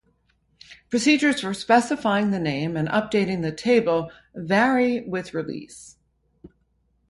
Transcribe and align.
Procedures 0.89 1.41
for 1.41 1.53
specifying 1.53 2.31
the 2.31 2.39
name 2.39 2.75
and 2.75 2.87
updating 2.89 3.43
the 3.43 3.51
table 3.51 4.11
vary 4.33 5.01
with 5.07 5.35
release. 5.35 5.97